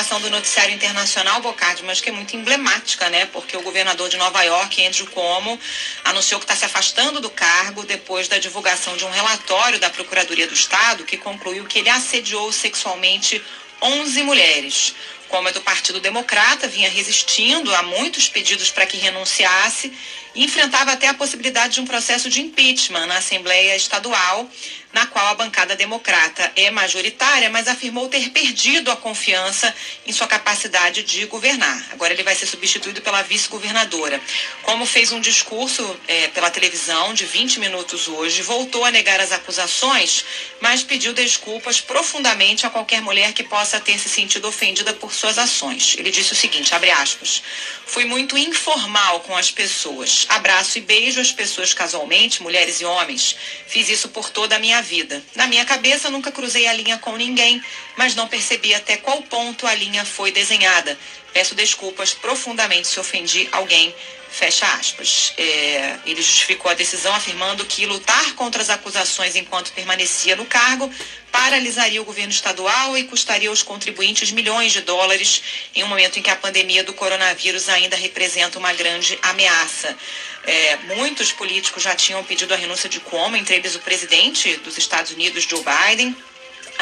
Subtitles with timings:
[0.00, 3.26] informação do noticiário internacional, Bocardi, mas que é muito emblemática, né?
[3.26, 5.60] Porque o governador de Nova York, Andrew Cuomo,
[6.04, 10.46] anunciou que está se afastando do cargo depois da divulgação de um relatório da Procuradoria
[10.46, 13.42] do Estado que concluiu que ele assediou sexualmente
[13.82, 14.94] 11 mulheres.
[15.28, 19.92] Como é do Partido Democrata, vinha resistindo a muitos pedidos para que renunciasse
[20.34, 24.48] e enfrentava até a possibilidade de um processo de impeachment na Assembleia Estadual,
[24.92, 29.72] na qual a bancada democrata é majoritária, mas afirmou ter perdido a confiança
[30.04, 31.80] em sua capacidade de governar.
[31.92, 34.20] Agora ele vai ser substituído pela vice-governadora.
[34.62, 39.30] Como fez um discurso é, pela televisão de 20 minutos hoje, voltou a negar as
[39.30, 40.24] acusações,
[40.60, 45.38] mas pediu desculpas profundamente a qualquer mulher que possa ter se sentido ofendida por suas
[45.38, 45.94] ações.
[45.98, 47.42] Ele disse o seguinte, abre aspas,
[47.86, 50.26] fui muito informal com as pessoas.
[50.30, 53.36] Abraço e beijo as pessoas casualmente, mulheres e homens.
[53.66, 55.22] Fiz isso por toda a minha vida.
[55.34, 57.62] Na minha cabeça nunca cruzei a linha com ninguém,
[57.96, 60.98] mas não percebi até qual ponto a linha foi desenhada.
[61.32, 63.94] Peço desculpas profundamente se ofendi alguém
[64.30, 65.34] Fecha aspas.
[65.36, 70.88] É, ele justificou a decisão afirmando que lutar contra as acusações enquanto permanecia no cargo
[71.32, 75.42] paralisaria o governo estadual e custaria aos contribuintes milhões de dólares
[75.74, 79.96] em um momento em que a pandemia do coronavírus ainda representa uma grande ameaça.
[80.44, 84.78] É, muitos políticos já tinham pedido a renúncia de Cuomo, entre eles o presidente dos
[84.78, 86.16] Estados Unidos, Joe Biden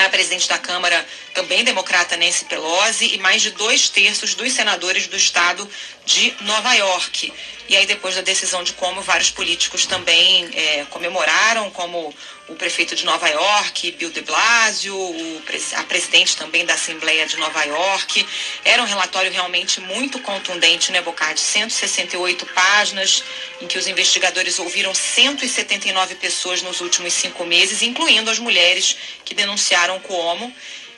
[0.05, 5.07] a presidente da Câmara, também democrata Nancy Pelosi, e mais de dois terços dos senadores
[5.07, 5.69] do estado
[6.05, 7.33] de Nova York.
[7.69, 12.15] E aí, depois da decisão de como vários políticos também é, comemoraram, como
[12.49, 15.43] o prefeito de Nova York, Bill de Blasio, o,
[15.77, 18.27] a presidente também da Assembleia de Nova York.
[18.65, 21.41] Era um relatório realmente muito contundente, né, Bocardi?
[21.41, 23.23] 168 páginas,
[23.61, 28.97] em que os investigadores ouviram 179 pessoas nos últimos cinco meses, incluindo as mulheres
[29.27, 30.53] que denunciaram Cuomo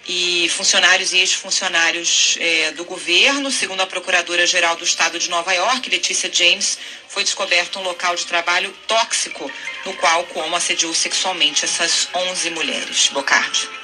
[0.08, 3.50] e funcionários e ex-funcionários é, do governo.
[3.50, 8.26] Segundo a Procuradora-Geral do Estado de Nova York, Letícia James, foi descoberto um local de
[8.26, 9.50] trabalho tóxico
[9.84, 13.08] no qual Cuomo assediou sexualmente essas 11 mulheres.
[13.08, 13.80] Bocardi.